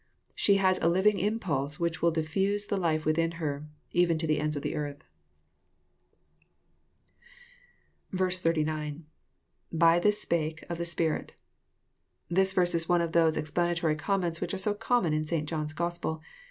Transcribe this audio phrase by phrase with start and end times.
[0.33, 4.39] She has a living impulse which will diffiise the life within her, even to the
[4.39, 5.03] ends of the earth."
[8.11, 9.05] 19.—
[9.73, 11.29] IBut this 8pake,.,of the iSJsirft.]
[12.29, 15.47] This verse is one of those explanatory comments which are so common in St.
[15.47, 16.23] John's Gospel.